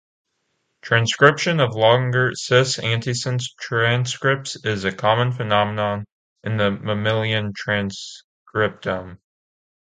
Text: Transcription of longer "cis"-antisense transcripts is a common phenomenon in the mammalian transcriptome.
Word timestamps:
Transcription 0.81 1.59
of 1.59 1.75
longer 1.75 2.31
"cis"-antisense 2.33 3.55
transcripts 3.59 4.55
is 4.65 4.83
a 4.83 4.91
common 4.91 5.31
phenomenon 5.31 6.05
in 6.43 6.57
the 6.57 6.71
mammalian 6.71 7.53
transcriptome. 7.53 9.19